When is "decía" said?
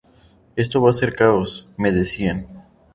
1.91-2.35